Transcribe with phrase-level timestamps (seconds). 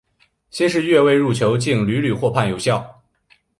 [0.49, 3.03] 先是越位入球竟屡屡获判有效。